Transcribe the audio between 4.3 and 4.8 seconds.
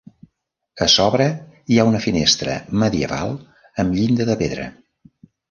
de pedra.